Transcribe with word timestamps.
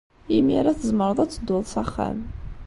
Imir-a 0.35 0.73
tzemreḍ 0.79 1.19
ad 1.19 1.29
tedduḍ 1.31 1.65
s 1.73 1.75
axxam. 1.83 2.19